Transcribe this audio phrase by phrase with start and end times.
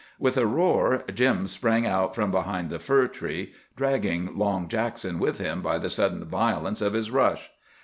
[0.17, 5.37] With a roar Jim sprang out from behind the fir tree, dragging Long Jackson with
[5.37, 7.51] him by the sudden violence of his rush.